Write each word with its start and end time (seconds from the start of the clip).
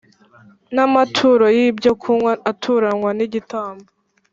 N 0.75 0.77
amaturo 0.87 1.45
y 1.57 1.59
ibyokunywa 1.67 2.31
aturanwa 2.51 3.09
n 3.17 3.19
igitambo 3.25 3.87